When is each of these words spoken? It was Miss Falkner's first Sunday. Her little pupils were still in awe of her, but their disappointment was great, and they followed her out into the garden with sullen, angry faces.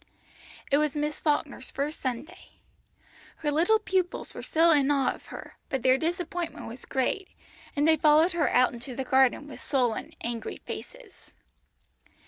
It 0.71 0.79
was 0.79 0.95
Miss 0.95 1.19
Falkner's 1.19 1.69
first 1.69 2.01
Sunday. 2.01 2.53
Her 3.35 3.51
little 3.51 3.77
pupils 3.77 4.33
were 4.33 4.41
still 4.41 4.71
in 4.71 4.89
awe 4.89 5.11
of 5.13 5.27
her, 5.27 5.57
but 5.69 5.83
their 5.83 5.95
disappointment 5.99 6.65
was 6.67 6.85
great, 6.85 7.27
and 7.75 7.87
they 7.87 7.97
followed 7.97 8.31
her 8.31 8.49
out 8.49 8.73
into 8.73 8.95
the 8.95 9.03
garden 9.03 9.47
with 9.47 9.59
sullen, 9.59 10.13
angry 10.23 10.57
faces. 10.65 11.33